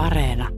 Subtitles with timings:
[0.00, 0.48] Areena.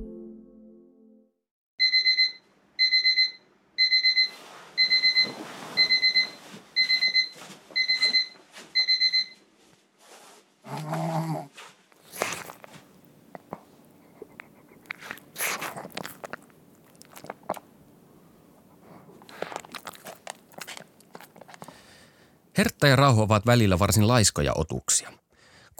[22.58, 25.21] Hertta ja Rauho ovat välillä varsin laiskoja otuksia.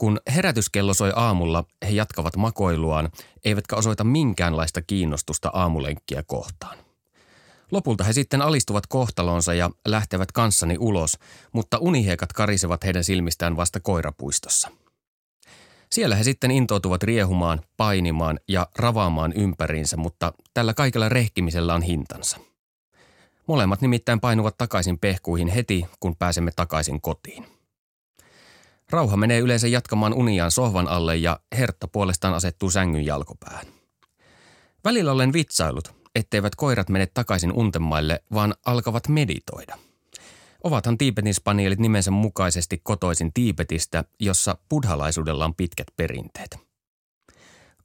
[0.03, 3.11] Kun herätyskello soi aamulla, he jatkavat makoiluaan,
[3.45, 6.79] eivätkä osoita minkäänlaista kiinnostusta aamulenkkiä kohtaan.
[7.71, 11.19] Lopulta he sitten alistuvat kohtalonsa ja lähtevät kanssani ulos,
[11.53, 14.69] mutta unihiekat karisevat heidän silmistään vasta koirapuistossa.
[15.91, 22.39] Siellä he sitten intoutuvat riehumaan, painimaan ja ravaamaan ympäriinsä, mutta tällä kaikella rehkimisellä on hintansa–
[23.47, 27.62] Molemmat nimittäin painuvat takaisin pehkuihin heti, kun pääsemme takaisin kotiin.
[28.93, 33.67] Rauha menee yleensä jatkamaan uniaan sohvan alle ja Hertta puolestaan asettuu sängyn jalkopäähän.
[34.85, 39.79] Välillä olen vitsailut, etteivät koirat mene takaisin untemaille, vaan alkavat meditoida.
[40.65, 46.59] Ovathan Tiipetin spanielit nimensä mukaisesti kotoisin Tiipetistä, jossa buddhalaisuudella on pitkät perinteet.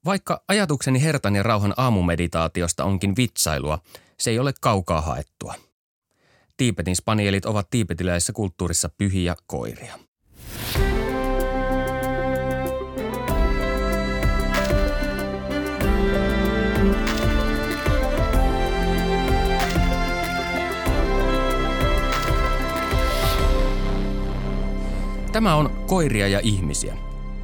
[0.05, 3.80] Vaikka ajatukseni Hertan ja rauhan aamumeditaatiosta onkin vitsailua–
[4.19, 5.53] se ei ole kaukaa haettua.
[6.58, 9.99] Tiipetin spanielit ovat tiipetiläisessä kulttuurissa pyhiä koiria.
[25.38, 26.97] Tämä on Koiria ja ihmisiä.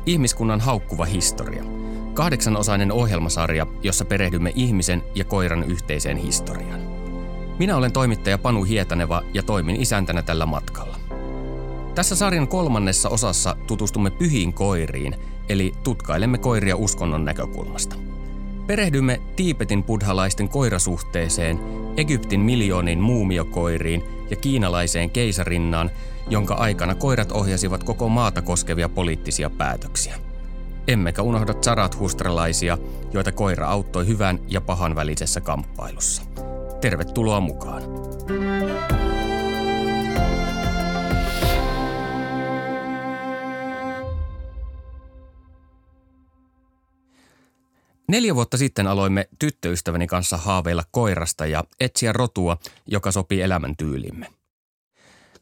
[0.05, 1.63] Ihmiskunnan haukkuva historia–
[2.13, 6.79] Kahdeksanosainen ohjelmasarja, jossa perehdymme ihmisen ja koiran yhteiseen historiaan.
[7.59, 10.99] Minä olen toimittaja Panu Hietaneva ja toimin isäntänä tällä matkalla.
[11.95, 15.15] Tässä sarjan kolmannessa osassa tutustumme pyhiin koiriin,
[15.49, 17.95] eli tutkailemme koiria uskonnon näkökulmasta.
[18.67, 21.59] Perehdymme Tiipetin buddhalaisten koirasuhteeseen,
[21.97, 25.91] Egyptin miljooniin muumiokoiriin ja kiinalaiseen keisarinnaan,
[26.29, 30.19] jonka aikana koirat ohjasivat koko maata koskevia poliittisia päätöksiä–
[30.87, 32.77] Emmekä unohda Zarat-hustralaisia,
[33.13, 36.21] joita koira auttoi hyvän ja pahan välisessä kamppailussa.
[36.81, 37.83] Tervetuloa mukaan.
[48.07, 52.57] Neljä vuotta sitten aloimme tyttöystäväni kanssa haaveilla koirasta ja etsiä rotua,
[52.87, 54.42] joka sopii elämäntyylimme.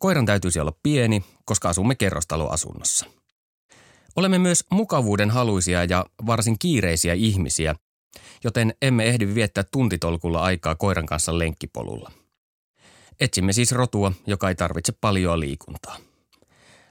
[0.01, 3.05] Koiran täytyisi olla pieni, koska asumme kerrostaloasunnossa–
[4.15, 7.75] Olemme myös mukavuuden haluisia ja varsin kiireisiä ihmisiä,
[8.43, 12.11] joten emme ehdi viettää tuntitolkulla aikaa koiran kanssa lenkkipolulla.
[13.19, 15.97] Etsimme siis rotua, joka ei tarvitse paljon liikuntaa.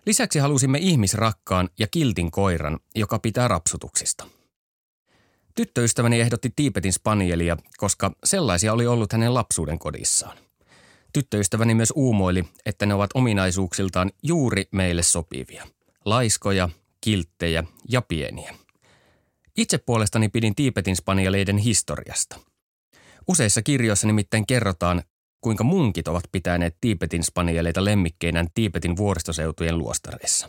[0.06, 4.26] Lisäksi halusimme ihmisrakkaan ja kiltin koiran, joka pitää rapsutuksista.
[5.54, 10.38] Tyttöystäväni ehdotti Tiipetin spanielia, koska sellaisia oli ollut hänen lapsuuden kodissaan.
[11.12, 15.66] Tyttöystäväni myös uumoili, että ne ovat ominaisuuksiltaan juuri meille sopivia.
[16.04, 16.68] Laiskoja,
[17.00, 18.54] kilttejä ja pieniä.
[19.56, 22.40] Itse puolestani pidin Tiipetin spanieleiden historiasta.
[23.28, 25.02] Useissa kirjoissa nimittäin kerrotaan,
[25.40, 30.48] kuinka munkit ovat pitäneet Tiipetin spanieleita lemmikkeinään Tiipetin vuoristoseutujen luostareissa.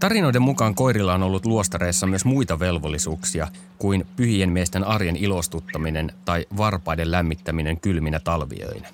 [0.00, 3.48] Tarinoiden mukaan koirilla on ollut luostareissa myös muita velvollisuuksia
[3.78, 8.88] kuin pyhien miesten arjen ilostuttaminen tai varpaiden lämmittäminen kylminä talviöinä.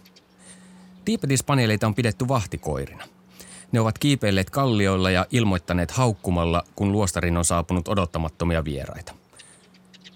[1.04, 3.04] Tiipetispaneeleita on pidetty vahtikoirina.
[3.72, 9.14] Ne ovat kiipeilleet kallioilla ja ilmoittaneet haukkumalla, kun luostarin on saapunut odottamattomia vieraita.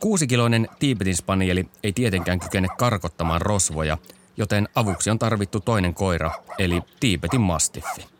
[0.00, 3.98] Kuusikiloinen Tiipetin spanieli ei tietenkään kykene karkottamaan rosvoja,
[4.36, 8.15] joten avuksi on tarvittu toinen koira, eli Tiipetin mastiffi.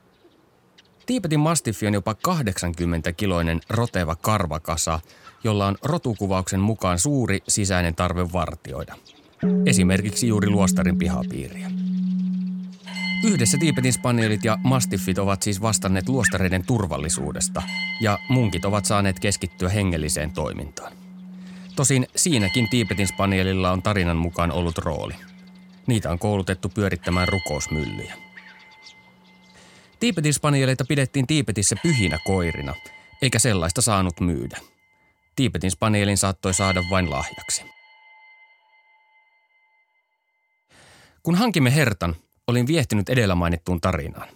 [1.07, 5.01] Tiipetin mastiffi on jopa 80-kiloinen roteva karvakasa,
[5.45, 8.97] jolla on rotukuvauksen mukaan suuri sisäinen tarve vartioida.
[9.67, 11.71] Esimerkiksi juuri luostarin pihapiiriä.
[13.25, 17.63] Yhdessä Tiipetin spanielit ja mastiffit ovat siis vastanneet luostareiden turvallisuudesta,
[18.01, 20.93] ja munkit ovat saaneet keskittyä hengelliseen toimintaan.
[21.77, 25.15] Tosin siinäkin Tiipetin spanielilla on tarinan mukaan ollut rooli.
[25.87, 28.26] Niitä on koulutettu pyörittämään rukousmyllyjä.
[30.01, 32.75] Tiipetin spanieleita pidettiin Tiipetissä pyhinä koirina,
[33.23, 34.59] eikä sellaista saanut myydä.
[35.37, 37.63] Tiipetin spanielin saattoi saada vain lahjaksi.
[41.23, 42.17] Kun hankimme Hertan,
[42.47, 44.29] olin viehtynyt edellä mainittuun tarinaan.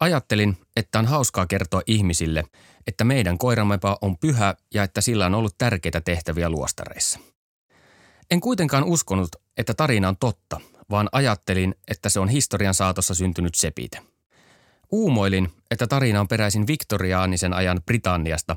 [0.00, 2.44] Ajattelin, että on hauskaa kertoa ihmisille,
[2.86, 7.18] että meidän koiramepa on pyhä ja että sillä on ollut tärkeitä tehtäviä luostareissa.
[8.30, 10.60] En kuitenkaan uskonut, että tarina on totta,
[10.90, 14.02] vaan ajattelin, että se on historian saatossa syntynyt sepite.
[14.92, 18.56] Uumoilin, että tarina on peräisin viktoriaanisen ajan Britanniasta,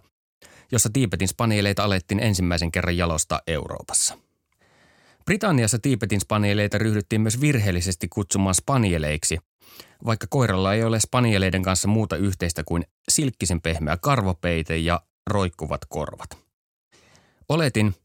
[0.71, 4.17] jossa Tiipetin spanieleita alettiin ensimmäisen kerran jalostaa Euroopassa.
[5.25, 9.37] Britanniassa Tiipetin spanieleita ryhdyttiin myös virheellisesti kutsumaan spanieleiksi,
[10.05, 16.37] vaikka koiralla ei ole spanieleiden kanssa muuta yhteistä kuin silkkisen pehmeä karvopeite ja roikkuvat korvat.
[17.49, 17.95] Oletin,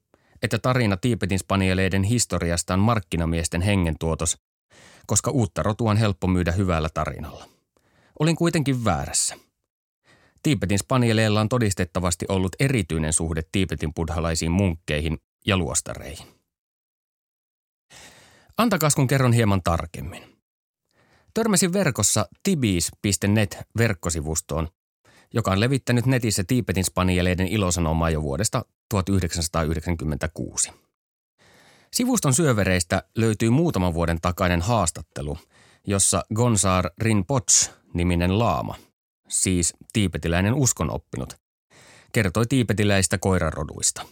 [0.42, 4.38] että tarina Tiipetin spanieleiden historiasta on markkinamiesten hengentuotos,
[5.06, 7.55] koska uutta rotua on helppo myydä hyvällä tarinalla.
[8.20, 9.36] Olin kuitenkin väärässä.
[10.42, 16.26] Tiipetin spanieleilla on todistettavasti ollut erityinen suhde Tiipetin buddhalaisiin munkkeihin ja luostareihin.
[18.58, 20.36] Antakas kun kerron hieman tarkemmin.
[21.34, 24.68] Törmäsin verkossa tibis.net verkkosivustoon,
[25.34, 30.72] joka on levittänyt netissä Tiipetin spanieleiden ilosanomaa jo vuodesta 1996.
[31.92, 35.38] Sivuston syövereistä löytyy muutaman vuoden takainen haastattelu,
[35.86, 38.74] jossa Gonzar Rinpoche niminen laama,
[39.28, 41.36] siis tiipetiläinen uskonoppinut,
[42.12, 44.06] kertoi tiipetiläistä koiraroduista.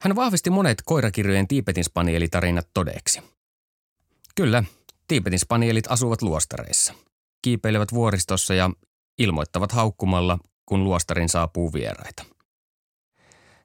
[0.00, 3.22] Hän vahvisti monet koirakirjojen Tiipetin spanielitarinat todeksi.
[4.34, 4.64] Kyllä,
[5.08, 6.94] Tiipetin spanielit asuvat luostareissa,
[7.42, 8.70] kiipeilevät vuoristossa ja
[9.18, 12.24] ilmoittavat haukkumalla, kun luostarin saapuu vieraita.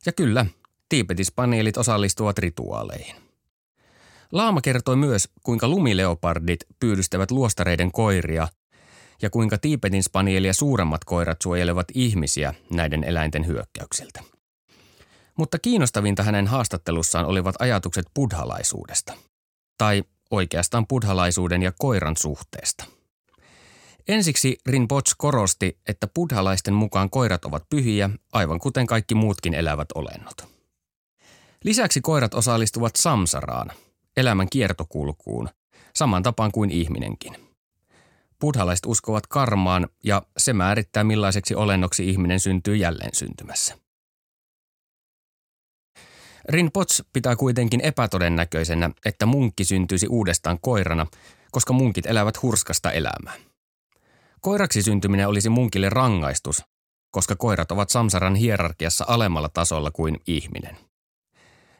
[0.05, 0.45] Ja kyllä,
[0.89, 3.24] Tiipetin spanielit osallistuvat rituaaleihin.
[4.31, 8.47] Laama kertoi myös, kuinka lumileopardit pyydystävät luostareiden koiria
[9.21, 14.23] ja kuinka Tiipetin spanielia suuremmat koirat suojelevat ihmisiä näiden eläinten hyökkäyksiltä.
[15.37, 19.13] Mutta kiinnostavinta hänen haastattelussaan olivat ajatukset buddhalaisuudesta,
[19.77, 22.85] tai oikeastaan buddhalaisuuden ja koiran suhteesta.
[24.07, 30.47] Ensiksi Rinpoche korosti, että buddhalaisten mukaan koirat ovat pyhiä, aivan kuten kaikki muutkin elävät olennot.
[31.63, 33.71] Lisäksi koirat osallistuvat samsaraan,
[34.17, 35.49] elämän kiertokulkuun,
[35.95, 37.35] saman tapaan kuin ihminenkin.
[38.39, 43.77] Buddhalaiset uskovat karmaan ja se määrittää millaiseksi olennoksi ihminen syntyy jälleen syntymässä.
[46.49, 51.07] Rinpoche pitää kuitenkin epätodennäköisenä, että munkki syntyisi uudestaan koirana,
[51.51, 53.33] koska munkit elävät hurskasta elämää.
[54.41, 56.63] Koiraksi syntyminen olisi munkille rangaistus,
[57.11, 60.77] koska koirat ovat samsaran hierarkiassa alemmalla tasolla kuin ihminen.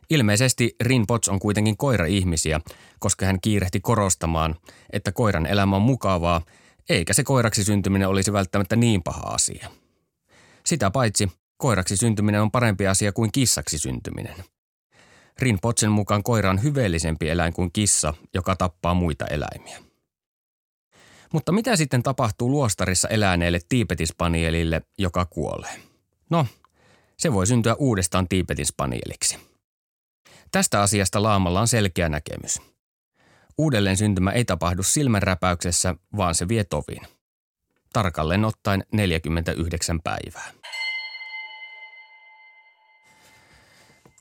[0.10, 2.62] Ilmeisesti Rinpoche on kuitenkin koira-ihmisiä,
[3.00, 4.56] koska hän kiirehti korostamaan,
[4.94, 6.42] että koiran elämä on mukavaa,
[6.90, 9.69] eikä se koiraksi syntyminen olisi välttämättä niin paha asia.
[10.66, 14.36] Sitä paitsi koiraksi syntyminen on parempi asia kuin kissaksi syntyminen.
[15.40, 19.78] Rinpochen mukaan koira on hyveellisempi eläin kuin kissa, joka tappaa muita eläimiä.
[21.34, 25.80] Mutta mitä sitten tapahtuu luostarissa eläneelle tiipetispanielille, joka kuolee?
[26.30, 26.48] No,
[27.18, 29.55] se voi syntyä uudestaan tiipetispanieliksi.
[30.51, 32.62] Tästä asiasta laamalla on selkeä näkemys.
[33.57, 37.01] Uudelleen syntymä ei tapahdu silmänräpäyksessä, vaan se vie tovin.
[37.94, 40.51] Tarkalleen ottaen 49 päivää.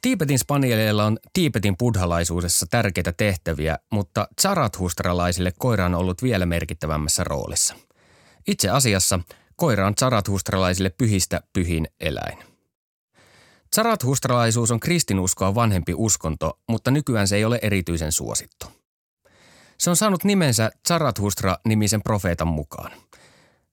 [0.02, 7.74] Tiipetin spanieleilla on Tiipetin buddhalaisuudessa tärkeitä tehtäviä, mutta Zarathustralaisille koira on ollut vielä merkittävämmässä roolissa.
[8.46, 9.20] Itse asiassa
[9.56, 12.53] koira on Zarathustralaisille pyhistä pyhin eläin.
[13.74, 18.66] Zarathustralaisuus on kristinuskoa vanhempi uskonto, mutta nykyään se ei ole erityisen suosittu.
[19.78, 22.92] Se on saanut nimensä Zarathustra-nimisen profeetan mukaan.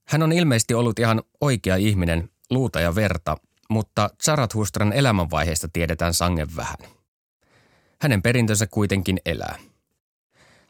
[0.07, 3.37] Hän on ilmeisesti ollut ihan oikea ihminen, luuta ja verta,
[3.69, 6.77] mutta Zarathustran elämänvaiheesta tiedetään sangen vähän.
[8.01, 9.55] Hänen perintönsä kuitenkin elää.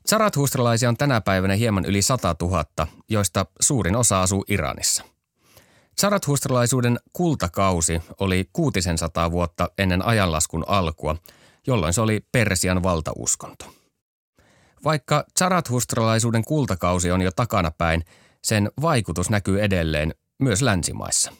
[0.09, 5.03] Zarathustralaisia on tänä päivänä hieman yli 100 000, joista suurin osa asuu Iranissa.
[6.01, 11.15] Zarathustralaisuuden kultakausi oli 600 vuotta ennen ajanlaskun alkua,
[11.67, 13.65] jolloin se oli Persian valtauskonto.
[14.83, 18.03] Vaikka Zarathustralaisuuden kultakausi on jo takanapäin,
[18.43, 21.33] sen vaikutus näkyy edelleen myös länsimaissa.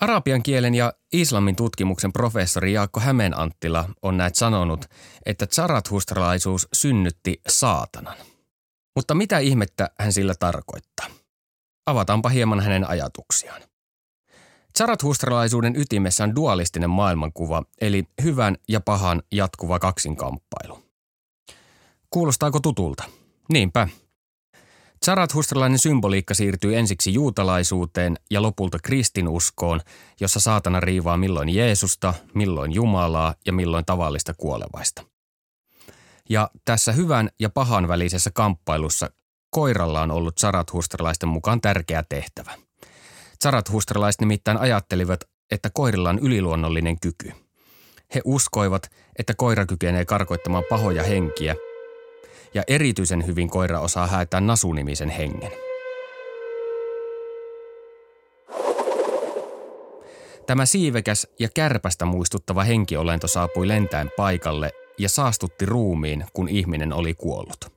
[0.00, 4.84] Arabian kielen ja islamin tutkimuksen professori Jaakko Hämeenanttila on näet sanonut,
[5.26, 8.16] että zarathustralaisuus synnytti saatanan.
[8.96, 11.25] Mutta mitä ihmettä hän sillä tarkoittaa?
[11.86, 13.62] Avataanpa hieman hänen ajatuksiaan.
[14.78, 20.82] Zarathustralaisuuden ytimessä on dualistinen maailmankuva, eli hyvän ja pahan jatkuva kaksinkamppailu.
[22.10, 23.04] Kuulostaako tutulta?
[23.52, 23.88] Niinpä,
[25.04, 29.80] Zarathustralainen symboliikka siirtyy ensiksi juutalaisuuteen ja lopulta kristinuskoon,
[30.20, 35.02] jossa saatana riivaa milloin Jeesusta, milloin Jumalaa ja milloin tavallista kuolevaista.
[36.28, 39.10] Ja tässä hyvän ja pahan välisessä kamppailussa
[39.56, 42.52] koiralla on ollut zarathustralaisten mukaan tärkeä tehtävä.
[43.42, 45.20] Zarathustralaiset nimittäin ajattelivat,
[45.50, 47.32] että koirilla on yliluonnollinen kyky.
[48.14, 51.56] He uskoivat, että koira kykenee karkoittamaan pahoja henkiä–
[52.54, 55.52] ja erityisen hyvin koira osaa häätää nasunimisen hengen.
[60.46, 67.14] Tämä siivekäs ja kärpästä muistuttava henkiolento saapui lentäen paikalle ja saastutti ruumiin, kun ihminen oli
[67.14, 67.75] kuollut.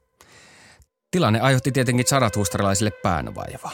[1.11, 3.71] Tilanne aiheutti tietenkin sarathustarilaisille päänvaivaa.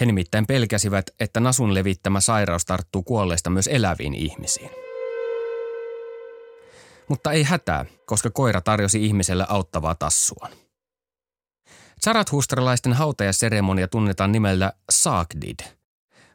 [0.00, 4.70] He nimittäin pelkäsivät, että nasun levittämä sairaus tarttuu kuolleista myös eläviin ihmisiin.
[7.08, 10.52] Mutta ei hätää, koska koira tarjosi ihmiselle auttavaa tassuaan.
[12.04, 15.60] Zarathustarilaisten hautajaseremonia tunnetaan nimellä Saakdid.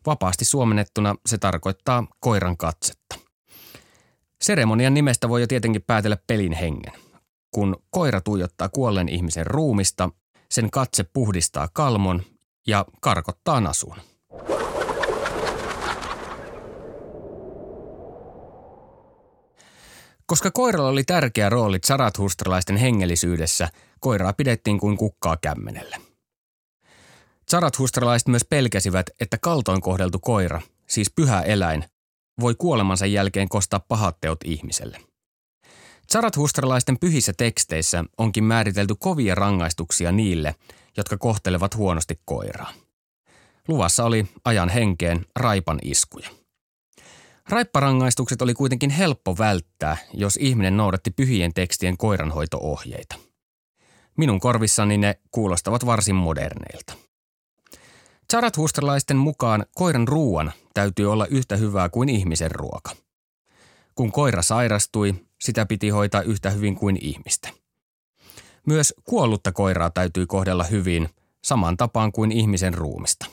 [0.06, 3.16] Vapaasti suomennettuna se tarkoittaa koiran katsetta.
[4.42, 6.94] Seremonian nimestä voi jo tietenkin päätellä pelin hengen.
[7.54, 10.10] Kun koira tuijottaa kuolleen ihmisen ruumista,
[10.52, 12.24] sen katse puhdistaa kalmon
[12.68, 13.98] ja karkottaa nasuun.
[20.26, 23.70] Koska koiralla oli tärkeä rooli Zarathusтрalaisten hengellisyydessä,
[24.00, 25.98] koiraa pidettiin kuin kukkaa kämmenellä.
[27.52, 31.86] Zarathustralaiset myös pelkäsivät, että kaltoin kohdeltu koira, siis pyhä eläin,
[32.40, 35.13] voi kuolemansa jälkeen kostaa pahat teot ihmiselle.
[36.14, 40.56] Zarathustralaisten pyhissä teksteissä onkin määritelty kovia rangaistuksia niille,
[40.98, 42.74] jotka kohtelevat huonosti koiraa.
[43.68, 46.30] Luvassa oli ajan henkeen raipan iskuja.
[47.50, 53.16] Raipparangaistukset oli kuitenkin helppo välttää, jos ihminen noudatti pyhien tekstien koiranhoitoohjeita.
[54.18, 56.94] Minun korvissani ne kuulostavat varsin moderneilta.
[58.32, 62.92] Zarathusтрalaisten mukaan koiran ruoan täytyy olla yhtä hyvää kuin ihmisen ruoka.
[63.96, 67.50] Kun koira sairastui, sitä piti hoitaa yhtä hyvin kuin ihmistä.
[68.68, 71.10] Myös kuollutta koiraa täytyy kohdella hyvin,
[71.44, 73.26] saman tapaan kuin ihmisen ruumista.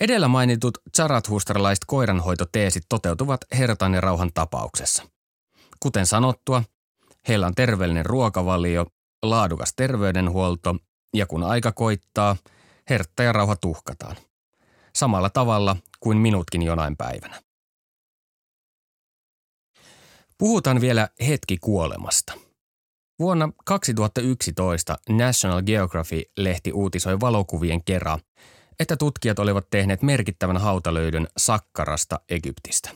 [0.00, 5.02] Edellä mainitut Zarathusтрalaiset koiranhoitoteesit toteutuvat hertan ja rauhan tapauksessa.
[5.80, 6.62] Kuten sanottua,
[7.28, 8.86] heillä on terveellinen ruokavalio,
[9.22, 10.76] laadukas terveydenhuolto
[11.14, 12.36] ja kun aika koittaa–
[12.90, 14.16] hertta ja rauha tuhkataan.
[14.94, 17.42] Samalla tavalla kuin minutkin jonain päivänä.
[20.38, 22.32] Puhutaan vielä hetki kuolemasta.
[23.18, 28.20] Vuonna 2011 National Geography-lehti uutisoi valokuvien kerran,
[28.80, 32.90] että tutkijat olivat tehneet merkittävän hautalöydön Sakkarasta Egyptistä.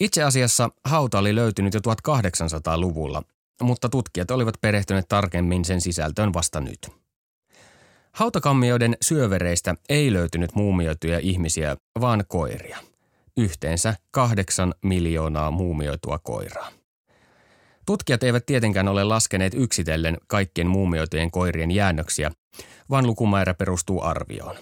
[0.00, 3.22] Itse asiassa hauta oli löytynyt jo 1800-luvulla,
[3.62, 6.88] mutta tutkijat olivat perehtyneet tarkemmin sen sisältöön vasta nyt.
[8.12, 12.78] Hautakammioiden syövereistä ei löytynyt muumioituja ihmisiä, vaan koiria.
[13.38, 16.68] Yhteensä kahdeksan miljoonaa muumioitua koiraa.
[17.86, 22.30] Tutkijat eivät tietenkään ole laskeneet yksitellen kaikkien muumioitujen koirien jäännöksiä,
[22.90, 24.56] vaan lukumäärä perustuu arvioon.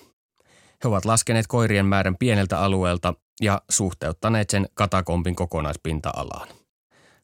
[0.84, 6.48] He ovat laskeneet koirien määrän pieneltä alueelta ja suhteuttaneet sen katakompin kokonaispinta-alaan.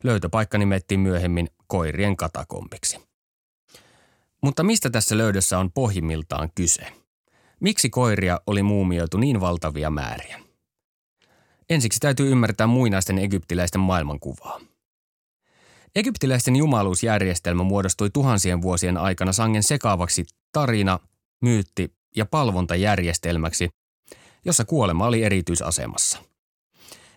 [0.05, 2.99] Löytöpaikka nimettiin myöhemmin koirien katakompiksi.
[4.43, 6.87] Mutta mistä tässä löydössä on pohjimmiltaan kyse?
[7.61, 10.52] Miksi koiria oli muumioitu niin valtavia määriä?
[11.73, 14.61] Ensiksi täytyy ymmärtää muinaisten egyptiläisten maailmankuvaa.
[15.95, 20.99] Egyptiläisten jumaluusjärjestelmä muodostui tuhansien vuosien aikana sangen sekaavaksi tarina,
[21.43, 23.69] myytti ja palvontajärjestelmäksi,
[24.45, 26.19] jossa kuolema oli erityisasemassa.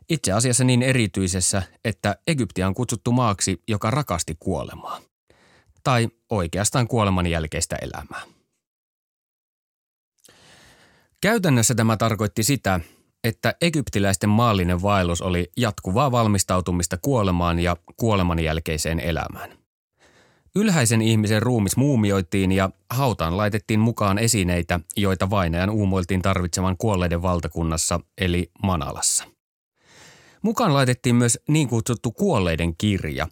[0.09, 5.01] Itse asiassa niin erityisessä, että Egyptiä on kutsuttu maaksi, joka rakasti kuolemaa–
[5.85, 8.21] tai oikeastaan kuoleman jälkeistä elämää.
[11.21, 12.79] Käytännössä tämä tarkoitti sitä,
[13.25, 19.57] että egyptiläisten maallinen vaellus oli jatkuvaa valmistautumista kuolemaan ja kuoleman jälkeiseen elämään.
[20.55, 27.99] Ylhäisen ihmisen ruumis muumioitiin ja hautaan laitettiin mukaan esineitä, joita vainajan uumoiltiin tarvitsevan kuolleiden valtakunnassa
[28.21, 29.23] eli Manalassa.
[30.41, 33.27] Mukaan laitettiin myös niin kutsuttu kuolleiden kirja,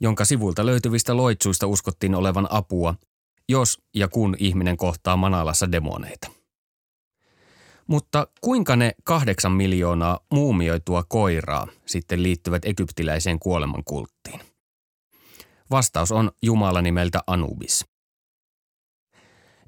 [0.00, 2.94] jonka sivulta löytyvistä loitsuista uskottiin olevan apua,
[3.48, 6.41] jos ja kun ihminen kohtaa Manalassa demoneita.
[7.92, 14.40] Mutta kuinka ne kahdeksan miljoonaa muumioitua koiraa sitten liittyvät egyptiläiseen kuolemankulttiin?
[15.70, 17.84] Vastaus on Jumala nimeltä Anubis.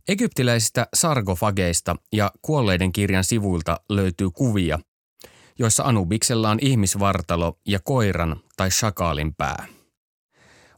[0.08, 4.78] Egyptiläisistä sargofageista ja kuolleiden kirjan sivuilta löytyy kuvia,
[5.58, 9.66] joissa Anubiksella on ihmisvartalo ja koiran tai shakaalin pää–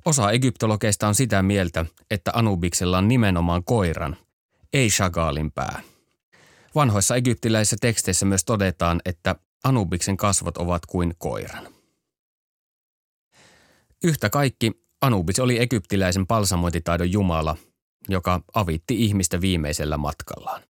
[0.05, 4.17] Osa egyptologeista on sitä mieltä, että Anubiksella on nimenomaan koiran,
[4.73, 5.83] ei Chagallin pää.
[6.77, 11.69] Vanhoissa egyptiläisissä teksteissä myös todetaan, että Anubiksen kasvot ovat kuin koiran.
[14.05, 17.57] Yhtä kaikki Anubis oli egyptiläisen palsamointitaidon jumala,
[18.09, 20.63] joka avitti ihmistä viimeisellä matkallaan.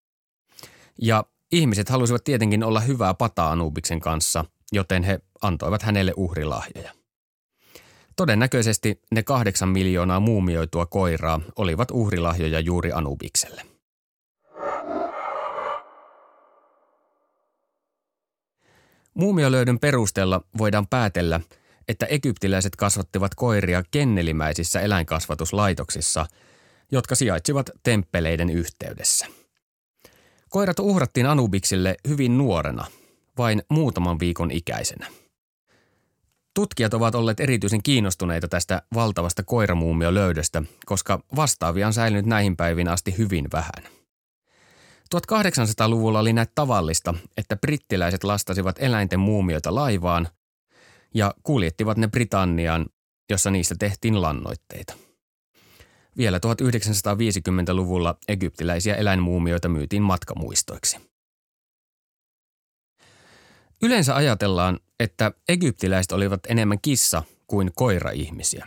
[1.02, 6.92] Ja ihmiset halusivat tietenkin olla hyvää pataa Anubiksen kanssa, joten he antoivat hänelle uhrilahjoja.
[8.16, 13.75] Todennäköisesti ne kahdeksan miljoonaa muumioitua koiraa olivat uhrilahjoja juuri Anubikselle.
[19.16, 21.40] Muumiolöydyn perusteella voidaan päätellä,
[21.88, 26.26] että egyptiläiset kasvattivat koiria kennelimäisissä eläinkasvatuslaitoksissa,
[26.92, 29.26] jotka sijaitsivat temppeleiden yhteydessä.
[30.48, 32.84] Koirat uhrattiin Anubiksille hyvin nuorena,
[33.38, 35.06] vain muutaman viikon ikäisenä.
[36.54, 43.18] Tutkijat ovat olleet erityisen kiinnostuneita tästä valtavasta koiramuumiolöydöstä, koska vastaavia on säilynyt näihin päiviin asti
[43.18, 43.95] hyvin vähän.
[45.14, 50.28] 1800-luvulla oli näet tavallista, että brittiläiset lastasivat eläinten muumioita laivaan
[51.14, 52.86] ja kuljettivat ne Britanniaan,
[53.30, 54.94] jossa niistä tehtiin lannoitteita.
[56.16, 60.98] Vielä 1950-luvulla egyptiläisiä eläinmuumioita myytiin matkamuistoiksi.
[63.82, 68.66] Yleensä ajatellaan, että egyptiläiset olivat enemmän kissa kuin koira-ihmisiä.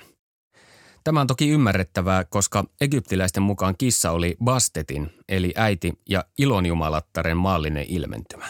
[1.03, 7.85] Tämä on toki ymmärrettävää, koska egyptiläisten mukaan kissa oli Bastetin, eli äiti ja ilonjumalattaren maallinen
[7.89, 8.47] ilmentymä.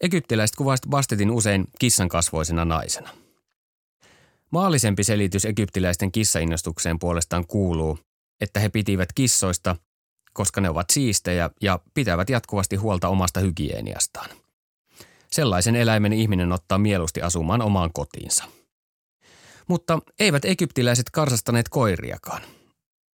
[0.00, 3.10] Egyptiläiset kuvasivat Bastetin usein kissan kasvoisena naisena.
[4.50, 7.98] Maallisempi selitys egyptiläisten kissainnostukseen puolestaan kuuluu,
[8.40, 9.76] että he pitivät kissoista,
[10.32, 14.30] koska ne ovat siistejä ja pitävät jatkuvasti huolta omasta hygieniastaan.
[15.30, 18.44] Sellaisen eläimen ihminen ottaa mieluusti asumaan omaan kotiinsa.
[19.68, 22.42] Mutta eivät egyptiläiset karsastaneet koiriakaan.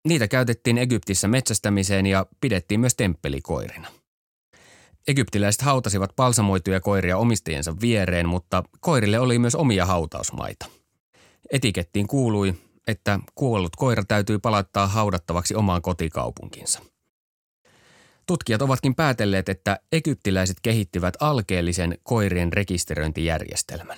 [0.07, 3.87] Niitä käytettiin Egyptissä metsästämiseen ja pidettiin myös temppelikoirina.
[5.07, 10.65] Egyptiläiset hautasivat palsamoituja koiria omistajiensa viereen, mutta koirille oli myös omia hautausmaita.
[11.51, 12.53] Etikettiin kuului,
[12.87, 16.81] että kuollut koira täytyy palauttaa haudattavaksi omaan kotikaupunkinsa–
[18.25, 23.97] Tutkijat ovatkin päätelleet, että egyptiläiset kehittivät alkeellisen koirien rekisteröintijärjestelmän.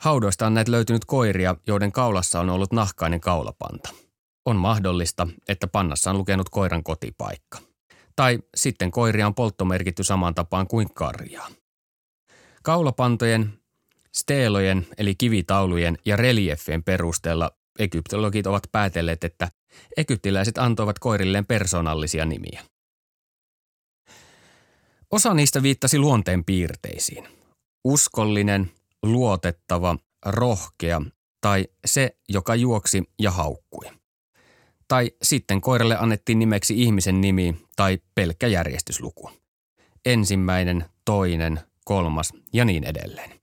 [0.00, 3.88] Haudoista on näitä löytynyt koiria, joiden kaulassa on ollut nahkainen kaulapanta.
[4.46, 7.58] On mahdollista, että pannassa on lukenut koiran kotipaikka.
[8.16, 11.48] Tai sitten koiria on polttomerkitty samaan tapaan kuin karjaa.
[12.62, 13.52] Kaulapantojen,
[14.14, 19.50] steelojen eli kivitaulujen ja reliefien perusteella egyptologit ovat päätelleet, että
[19.96, 22.64] egyptiläiset antoivat koirilleen persoonallisia nimiä.
[25.10, 27.28] Osa niistä viittasi luonteen piirteisiin.
[27.84, 28.70] Uskollinen,
[29.02, 31.02] luotettava, rohkea
[31.40, 33.90] tai se, joka juoksi ja haukkui.
[34.88, 39.30] Tai sitten koiralle annettiin nimeksi ihmisen nimi tai pelkkä järjestysluku.
[40.06, 43.40] Ensimmäinen, toinen, kolmas ja niin edelleen.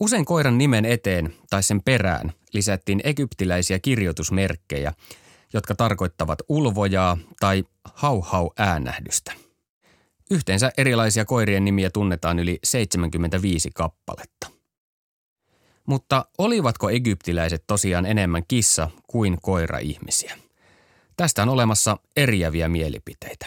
[0.00, 4.92] Usein koiran nimen eteen tai sen perään lisättiin egyptiläisiä kirjoitusmerkkejä,
[5.52, 9.32] jotka tarkoittavat ulvojaa tai hau-hau äänähdystä.
[10.32, 14.50] Yhteensä erilaisia koirien nimiä tunnetaan yli 75 kappaletta.
[15.86, 20.38] Mutta olivatko egyptiläiset tosiaan enemmän kissa kuin koira-ihmisiä?
[21.16, 23.46] Tästä on olemassa eriäviä mielipiteitä.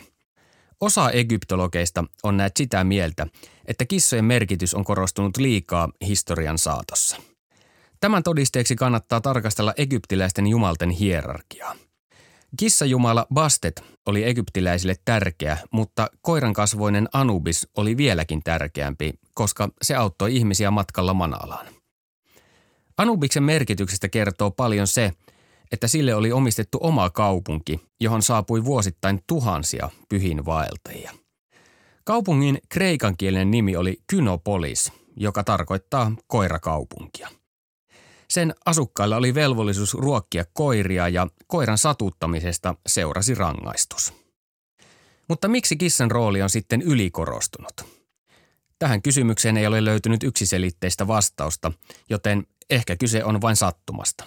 [0.82, 3.28] Osa egyptologeista on näet sitä mieltä,
[3.65, 7.17] että kissojen merkitys on korostunut liikaa historian saatossa.
[8.00, 11.76] Tämän todisteeksi kannattaa tarkastella egyptiläisten jumalten hierarkiaa.
[12.57, 20.71] Kissajumala Bastet oli egyptiläisille tärkeä, mutta koirankasvoinen Anubis oli vieläkin tärkeämpi, koska se auttoi ihmisiä
[20.71, 21.67] matkalla Manalaan.
[22.97, 25.11] Anubiksen merkityksestä kertoo paljon se,
[25.71, 31.11] että sille oli omistettu oma kaupunki, johon saapui vuosittain tuhansia pyhin vaeltajia.
[32.03, 37.29] Kaupungin kreikankielinen nimi oli Kynopolis, joka tarkoittaa koirakaupunkia–
[38.29, 44.13] sen asukkailla oli velvollisuus ruokkia koiria ja koiran satuttamisesta seurasi rangaistus.
[45.27, 47.73] Mutta miksi kissan rooli on sitten ylikorostunut?
[48.79, 51.71] Tähän kysymykseen ei ole löytynyt yksiselitteistä vastausta,
[52.09, 54.23] joten ehkä kyse on vain sattumasta.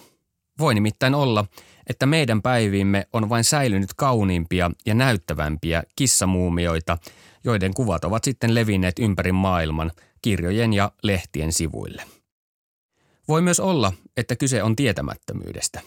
[0.58, 1.44] Voi nimittäin olla,
[1.87, 6.98] että meidän päiviimme on vain säilynyt kauniimpia ja näyttävämpiä kissamuumioita,
[7.44, 9.90] joiden kuvat ovat sitten levinneet ympäri maailman
[10.22, 12.02] kirjojen ja lehtien sivuille–
[13.28, 15.80] voi myös olla, että kyse on tietämättömyydestä.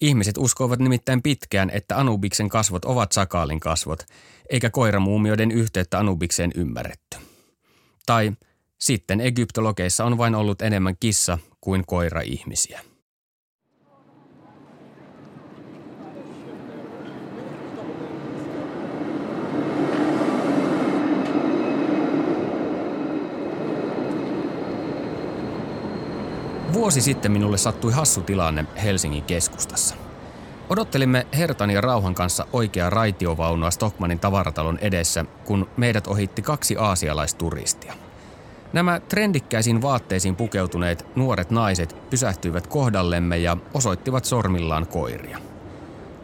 [0.00, 4.06] Ihmiset uskoivat nimittäin pitkään, että Anubiksen kasvot ovat sakaalin kasvot,
[4.50, 7.16] eikä koiramuumioiden yhteyttä Anubikseen ymmärretty.
[8.06, 8.32] Tai
[8.78, 12.91] sitten egyptologeissa on vain ollut enemmän kissa kuin koira-ihmisiä.
[26.72, 29.94] Vuosi sitten minulle sattui hassu tilanne Helsingin keskustassa.
[30.68, 37.94] Odottelimme Hertan ja Rauhan kanssa oikeaa raitiovaunua Stockmanin tavaratalon edessä, kun meidät ohitti kaksi aasialaisturistia.
[38.72, 45.38] Nämä trendikkäisiin vaatteisiin pukeutuneet nuoret naiset pysähtyivät kohdallemme ja osoittivat sormillaan koiria.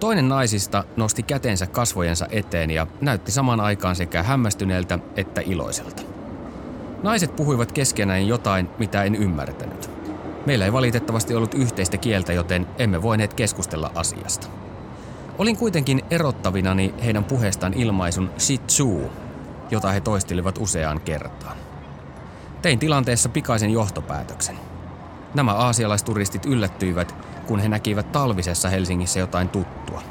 [0.00, 6.02] Toinen naisista nosti kätensä kasvojensa eteen ja näytti samaan aikaan sekä hämmästyneeltä että iloiselta.
[7.02, 9.97] Naiset puhuivat keskenään jotain, mitä en ymmärtänyt.
[10.48, 14.48] Meillä ei valitettavasti ollut yhteistä kieltä, joten emme voineet keskustella asiasta.
[15.38, 19.02] Olin kuitenkin erottavinani heidän puheestaan ilmaisun shih tzu,
[19.70, 21.56] jota he toistelivat useaan kertaan.
[22.62, 24.58] Tein tilanteessa pikaisen johtopäätöksen.
[25.34, 27.14] Nämä aasialaisturistit yllättyivät,
[27.46, 30.02] kun he näkivät talvisessa Helsingissä jotain tuttua.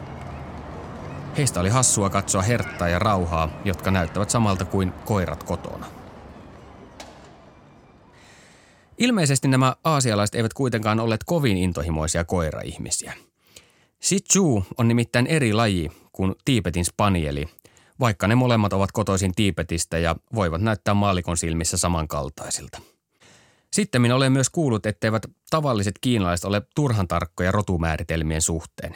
[1.38, 5.86] Heistä oli hassua katsoa herttaa ja rauhaa, jotka näyttävät samalta kuin koirat kotona.
[8.98, 13.14] Ilmeisesti nämä aasialaiset eivät kuitenkaan olleet kovin intohimoisia koiraihmisiä.
[14.28, 17.46] Tzu on nimittäin eri laji kuin Tiipetin spanieli,
[18.00, 22.82] vaikka ne molemmat ovat kotoisin Tiipetistä ja voivat näyttää maalikon silmissä samankaltaisilta.
[23.74, 28.96] Sitten minä olen myös kuullut, etteivät tavalliset kiinalaiset ole turhan tarkkoja rotumääritelmien suhteen.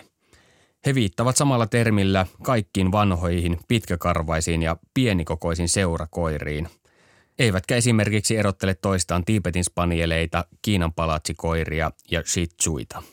[0.85, 6.69] He viittavat samalla termillä kaikkiin vanhoihin, pitkäkarvaisiin ja pienikokoisiin seurakoiriin–
[7.39, 13.03] eivätkä esimerkiksi erottele toistaan Tiipetin spanieleita, Kiinan palatsikoiria ja shih tzuita.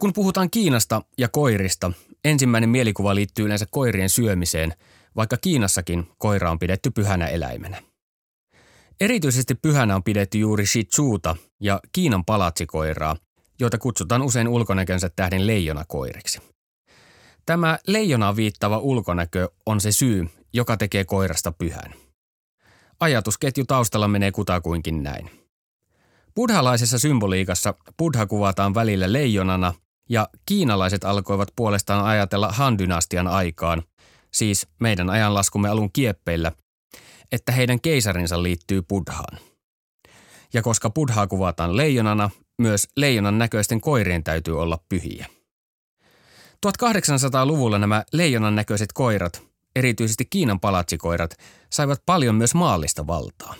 [0.00, 1.92] Kun puhutaan Kiinasta ja koirista,
[2.24, 4.74] ensimmäinen mielikuva liittyy yleensä koirien syömiseen,
[5.16, 7.82] vaikka Kiinassakin koira on pidetty pyhänä eläimenä.
[9.00, 13.16] Erityisesti pyhänä on pidetty juuri shih tzuuta ja Kiinan palatsikoiraa,
[13.60, 16.40] joita kutsutaan usein ulkonäkönsä tähden leijonakoiriksi.
[17.46, 21.94] Tämä leijonaan viittava ulkonäkö on se syy, joka tekee koirasta pyhän.
[23.00, 25.30] Ajatusketju taustalla menee kutakuinkin näin.
[26.34, 29.74] Buddhalaisessa symboliikassa buddha kuvataan välillä leijonana
[30.08, 33.82] ja kiinalaiset alkoivat puolestaan ajatella Han-dynastian aikaan,
[34.32, 36.52] siis meidän ajanlaskumme alun kieppeillä,
[37.32, 39.38] että heidän keisarinsa liittyy buddhaan.
[40.54, 42.30] Ja koska buddhaa kuvataan leijonana,
[42.62, 45.26] myös leijonan näköisten koirien täytyy olla pyhiä.
[46.66, 49.45] 1800-luvulla nämä leijonan näköiset koirat
[49.76, 51.36] erityisesti Kiinan palatsikoirat,
[51.70, 53.54] saivat paljon myös maallista valtaa.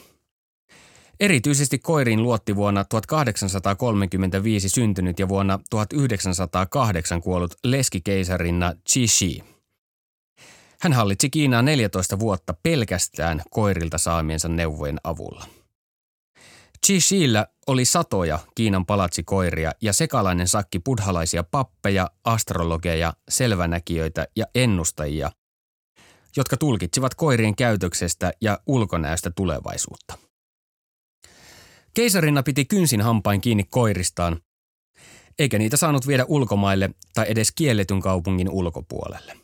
[1.20, 9.44] Erityisesti koiriin luotti vuonna 1835 syntynyt ja vuonna 1908 kuollut leskikeisarinna Shi.
[10.80, 15.46] Hän hallitsi Kiinaa 14 vuotta pelkästään koirilta saamiensa neuvojen avulla.
[16.98, 25.30] Shillä oli satoja Kiinan palatsikoiria ja sekalainen sakki buddhalaisia pappeja, astrologeja, selvänäkijöitä ja ennustajia–
[26.36, 30.18] jotka tulkitsivat koirien käytöksestä ja ulkonäöstä tulevaisuutta.
[31.94, 34.40] Keisarina piti kynsin hampain kiinni koiristaan,
[35.38, 39.36] eikä niitä saanut viedä ulkomaille tai edes kielletyn kaupungin ulkopuolelle.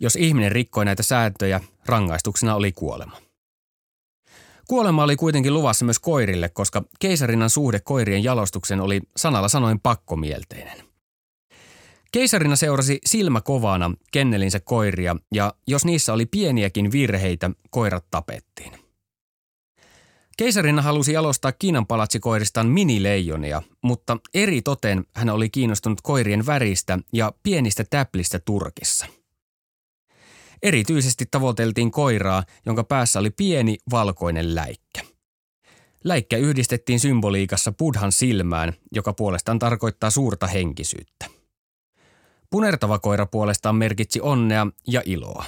[0.00, 3.16] Jos ihminen rikkoi näitä sääntöjä, rangaistuksena oli kuolema.
[4.68, 10.91] Kuolema oli kuitenkin luvassa myös koirille, koska keisarinnan suhde koirien jalostuksen oli sanalla sanoen pakkomielteinen.
[12.12, 18.72] Keisarina seurasi silmä kovana kennelinsä koiria ja jos niissä oli pieniäkin virheitä, koirat tapettiin.
[20.36, 27.32] Keisarina halusi jalostaa Kiinan palatsikoiristaan minileijonia, mutta eri toten hän oli kiinnostunut koirien väristä ja
[27.42, 29.06] pienistä täplistä Turkissa.
[30.62, 35.00] Erityisesti tavoiteltiin koiraa, jonka päässä oli pieni valkoinen läikkä.
[36.04, 41.26] Läikkä yhdistettiin symboliikassa Buddhan silmään, joka puolestaan tarkoittaa suurta henkisyyttä.
[42.52, 45.44] Punertava koira puolestaan merkitsi onnea ja iloa.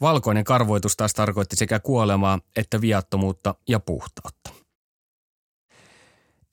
[0.00, 4.50] Valkoinen karvoitus taas tarkoitti sekä kuolemaa että viattomuutta ja puhtautta.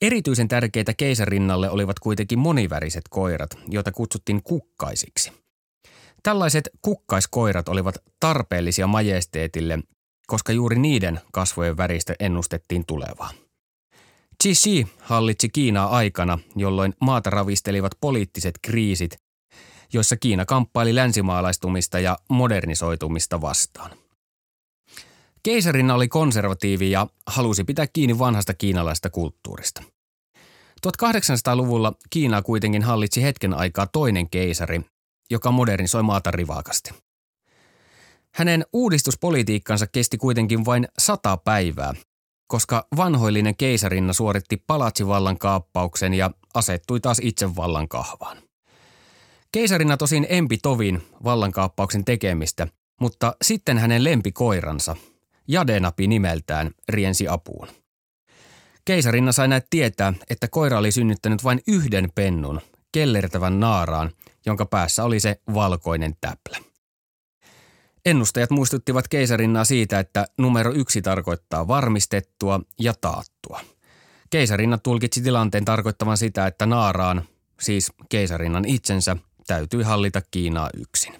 [0.02, 5.32] Erityisen tärkeitä keisarinnalle olivat kuitenkin moniväriset koirat, joita kutsuttiin kukkaisiksi.
[6.22, 9.78] Tällaiset kukkaiskoirat olivat tarpeellisia majesteetille,
[10.26, 13.30] koska juuri niiden kasvojen väristä ennustettiin tulevaa.
[14.44, 19.21] Xi hallitsi Kiinaa aikana, jolloin maata ravistelivat poliittiset kriisit
[19.92, 23.90] joissa Kiina kamppaili länsimaalaistumista ja modernisoitumista vastaan.
[25.42, 29.82] Keisarina oli konservatiivi ja halusi pitää kiinni vanhasta kiinalaista kulttuurista.
[30.86, 34.80] 1800-luvulla Kiina kuitenkin hallitsi hetken aikaa toinen keisari,
[35.30, 36.90] joka modernisoi maata rivakasti.
[38.34, 41.94] Hänen uudistuspolitiikkansa kesti kuitenkin vain sata päivää,
[42.46, 48.51] koska vanhoillinen keisarinna suoritti palatsivallan kaappauksen ja asettui taas itse vallan kahvaan.
[49.52, 52.68] Keisarina tosin empi tovin vallankaappauksen tekemistä,
[53.00, 54.96] mutta sitten hänen lempikoiransa,
[55.48, 57.68] Jadenapi nimeltään, riensi apuun.
[58.84, 62.60] Keisarina sai näet tietää, että koira oli synnyttänyt vain yhden pennun,
[62.92, 64.10] kellertävän naaraan,
[64.46, 66.58] jonka päässä oli se valkoinen täplä.
[68.06, 73.60] Ennustajat muistuttivat keisarinnaa siitä, että numero yksi tarkoittaa varmistettua ja taattua.
[74.30, 77.22] Keisarinna tulkitsi tilanteen tarkoittavan sitä, että Naaraan,
[77.60, 81.14] siis keisarinnan itsensä, täytyi hallita Kiinaa yksin.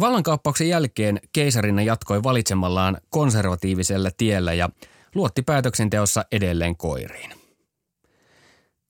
[0.00, 4.68] Vallankaappauksen jälkeen keisarinna jatkoi valitsemallaan konservatiivisella tiellä ja
[5.14, 7.30] luotti päätöksenteossa edelleen koiriin.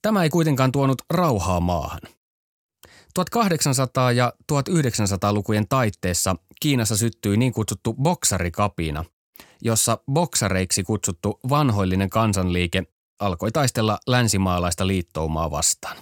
[0.03, 2.01] Tämä ei kuitenkaan tuonut rauhaa maahan.
[3.19, 9.05] 1800- ja 1900-lukujen taitteessa Kiinassa syttyi niin kutsuttu boksarikapina,
[9.63, 12.83] jossa boksareiksi kutsuttu vanhoillinen kansanliike
[13.21, 15.97] alkoi taistella länsimaalaista liittoumaa vastaan.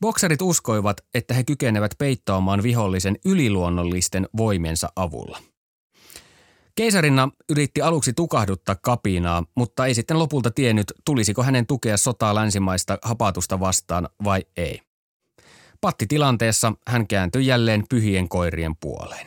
[0.00, 5.38] Boksarit uskoivat, että he kykenevät peittaamaan vihollisen yliluonnollisten voimiensa avulla.
[6.74, 12.98] Keisarinna yritti aluksi tukahduttaa kapinaa, mutta ei sitten lopulta tiennyt, tulisiko hänen tukea sotaa länsimaista
[13.02, 14.80] hapatusta vastaan vai ei.
[15.80, 19.26] Pattitilanteessa hän kääntyi jälleen pyhien koirien puoleen.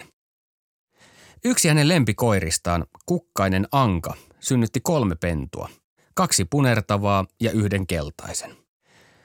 [1.45, 5.69] Yksi hänen lempikoiristaan, kukkainen Anka, synnytti kolme pentua,
[6.13, 8.58] kaksi punertavaa ja yhden keltaisen.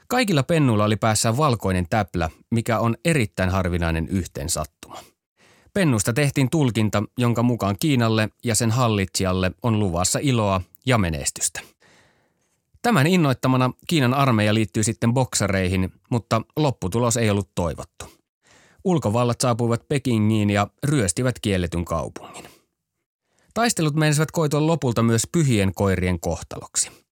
[0.09, 4.99] Kaikilla pennuilla oli päässä valkoinen täplä, mikä on erittäin harvinainen yhteensattuma.
[5.75, 11.61] Pennusta tehtiin tulkinta, jonka mukaan Kiinalle ja sen hallitsijalle on luvassa iloa ja menestystä.
[12.83, 18.05] Tämän innoittamana Kiinan armeija liittyy sitten boksareihin, mutta lopputulos ei ollut toivottu.
[18.85, 22.45] Ulkovallat saapuivat Pekingiin ja ryöstivät kielletyn kaupungin.
[23.55, 27.04] Taistelut meinasivat koitua lopulta myös pyhien koirien kohtaloksi.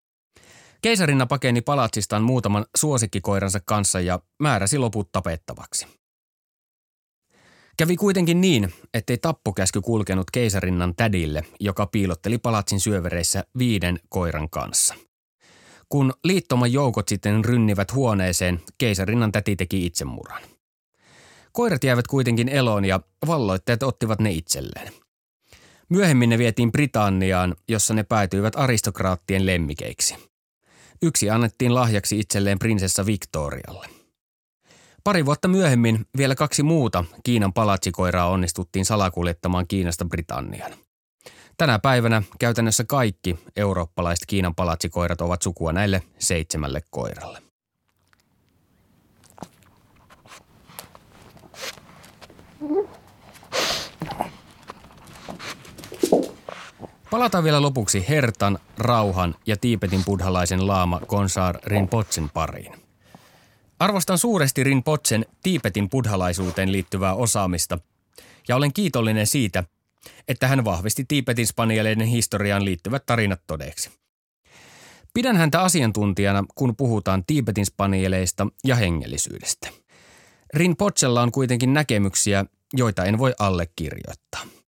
[0.83, 5.87] Keisarina pakeni palatsistaan muutaman suosikkikoiransa kanssa ja määräsi loput tapettavaksi.
[7.77, 14.95] Kävi kuitenkin niin, ettei tappokäsky kulkenut keisarinnan tädille, joka piilotteli palatsin syövereissä viiden koiran kanssa–
[15.93, 20.43] kun liittoman joukot sitten rynnivät huoneeseen, keisarinnan täti teki itsemurhan.
[21.53, 24.93] Koirat jäivät kuitenkin eloon ja valloitteet ottivat ne itselleen.
[25.89, 30.32] Myöhemmin ne vietiin Britanniaan, jossa ne päätyivät aristokraattien lemmikeiksi.
[31.03, 33.89] Yksi annettiin lahjaksi itselleen prinsessa Victorialle.
[35.05, 40.73] Pari vuotta myöhemmin vielä kaksi muuta Kiinan palatsikoiraa onnistuttiin salakuljettamaan Kiinasta Britanniaan.
[41.57, 47.52] Tänä päivänä käytännössä kaikki eurooppalaiset Kiinan palatsikoirat ovat sukua näille seitsemälle koiralle.
[57.13, 62.73] Palataan vielä lopuksi Hertan, Rauhan ja Tiipetin buddhalaisen laama Konsar Rinpochen pariin.
[63.79, 67.79] Arvostan suuresti Rinpochen Tiipetin buddhalaisuuteen liittyvää osaamista
[68.49, 69.65] ja olen kiitollinen siitä,
[70.29, 73.91] että hän vahvisti Tiipetin spanieleiden historiaan liittyvät tarinat todeksi.
[75.15, 79.69] Pidän häntä asiantuntijana, kun puhutaan Tiipetin spanieleista ja hengellisyydestä.
[80.55, 82.45] Rinpochella on kuitenkin näkemyksiä,
[82.75, 84.62] joita en voi allekirjoittaa.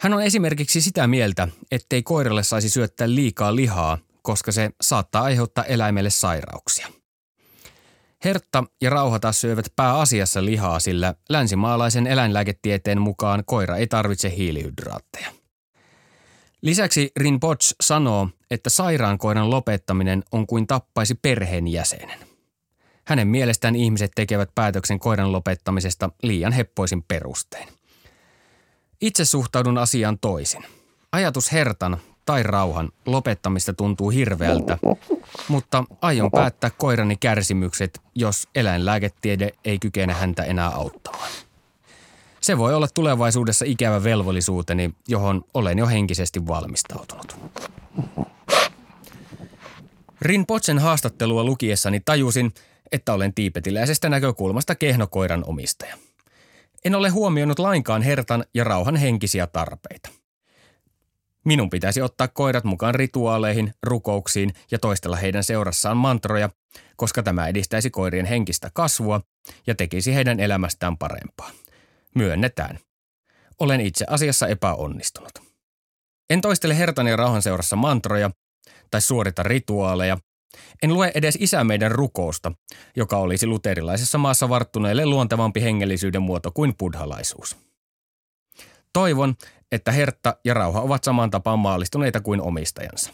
[0.00, 5.64] Hän on esimerkiksi sitä mieltä, ettei koiralle saisi syöttää liikaa lihaa, koska se saattaa aiheuttaa
[5.64, 6.88] eläimelle sairauksia–
[8.24, 15.32] Hertta ja Rauha taas syövät pääasiassa lihaa, sillä länsimaalaisen eläinlääketieteen mukaan koira ei tarvitse hiilihydraatteja.
[16.62, 22.18] Lisäksi Rinpoche sanoo, että sairaan koiran lopettaminen on kuin tappaisi perheenjäsenen.
[23.04, 27.68] Hänen mielestään ihmiset tekevät päätöksen koiran lopettamisesta liian heppoisin perustein.
[29.00, 30.64] Itse suhtaudun asiaan toisin.
[31.12, 34.78] Ajatus hertan tai rauhan lopettamista tuntuu hirveältä,
[35.48, 41.30] mutta aion päättää koirani kärsimykset, jos eläinlääketiede ei kykene häntä enää auttamaan.
[42.40, 47.36] Se voi olla tulevaisuudessa ikävä velvollisuuteni, johon olen jo henkisesti valmistautunut.
[50.20, 52.54] Rinpochen haastattelua lukiessani tajusin,
[52.92, 55.96] että olen tiipetiläisestä näkökulmasta kehnokoiran omistaja.
[56.84, 60.10] En ole huomioinut lainkaan hertan ja rauhan henkisiä tarpeita.
[61.44, 66.50] Minun pitäisi ottaa koirat mukaan rituaaleihin, rukouksiin ja toistella heidän seurassaan mantroja,
[66.96, 69.20] koska tämä edistäisi koirien henkistä kasvua
[69.66, 71.50] ja tekisi heidän elämästään parempaa.
[72.14, 72.78] Myönnetään.
[73.58, 75.32] Olen itse asiassa epäonnistunut.
[76.30, 78.30] En toistele hertan ja rauhan seurassa mantroja
[78.90, 80.18] tai suorita rituaaleja.
[80.82, 82.52] En lue edes isä meidän rukousta,
[82.96, 87.56] joka olisi luterilaisessa maassa varttuneille luontevampi hengellisyyden muoto kuin buddhalaisuus.
[88.92, 89.34] Toivon,
[89.72, 93.12] että Hertta ja Rauha ovat saman tapaan maallistuneita kuin omistajansa.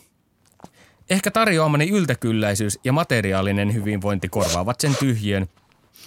[1.11, 5.47] Ehkä tarjoamani yltäkylläisyys ja materiaalinen hyvinvointi korvaavat sen tyhjön,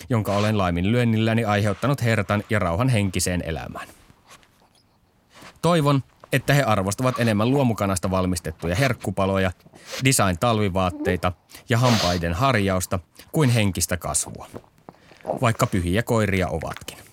[0.09, 3.87] jonka olen laiminlyönnilläni aiheuttanut Hertan ja Rauhan henkiseen elämään.
[5.61, 9.51] Toivon, että he arvostavat enemmän luomukanasta valmistettuja herkkupaloja,
[10.05, 11.31] design-talvivaatteita
[11.69, 12.99] ja hampaiden harjausta
[13.31, 14.47] kuin henkistä kasvua,
[15.41, 17.08] vaikka pyhiä koiria ovatkin.